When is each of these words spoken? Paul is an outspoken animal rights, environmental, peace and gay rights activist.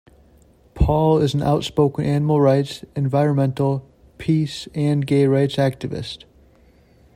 Paul 0.73 1.19
is 1.19 1.35
an 1.35 1.43
outspoken 1.43 2.05
animal 2.05 2.41
rights, 2.41 2.83
environmental, 2.95 3.87
peace 4.17 4.67
and 4.73 5.05
gay 5.05 5.27
rights 5.27 5.57
activist. 5.57 6.25